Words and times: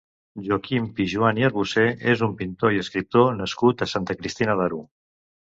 Joaquim 0.45 0.85
Pijoan 0.99 1.39
i 1.41 1.45
Arbocer 1.49 1.83
és 2.15 2.23
un 2.29 2.33
pintor 2.41 2.75
i 2.77 2.81
escriptor 2.85 3.31
nascut 3.43 3.85
a 3.85 3.91
Santa 3.93 4.19
Cristina 4.23 4.59
d'Aro. 4.63 4.83